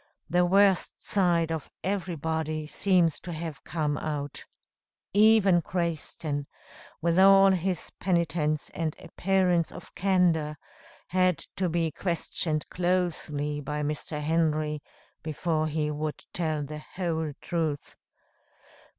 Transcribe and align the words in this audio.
The 0.31 0.47
worst 0.47 0.99
side 0.99 1.51
of 1.51 1.69
everybody 1.83 2.65
seems 2.65 3.19
to 3.19 3.31
have 3.31 3.63
come 3.63 3.99
out. 3.99 4.43
Even 5.13 5.61
Crayston, 5.61 6.47
with 7.03 7.19
all 7.19 7.51
his 7.51 7.91
penitence 7.99 8.71
and 8.71 8.95
appearance 8.97 9.71
of 9.71 9.93
candor, 9.93 10.57
had 11.09 11.37
to 11.57 11.69
be 11.69 11.91
questioned 11.91 12.67
closely 12.71 13.61
by 13.61 13.83
Mr. 13.83 14.19
Henry 14.19 14.81
before 15.21 15.67
he 15.67 15.91
would 15.91 16.25
tell 16.33 16.63
the 16.63 16.79
whole 16.79 17.33
truth. 17.39 17.95